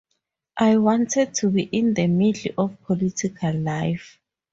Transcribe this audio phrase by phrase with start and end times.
[0.57, 4.17] I wanted to be in the middle of political life.